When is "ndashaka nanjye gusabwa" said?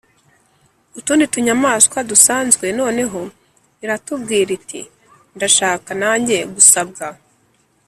5.35-7.07